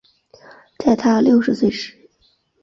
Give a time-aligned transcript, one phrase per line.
[0.79, 1.95] 在她六十岁时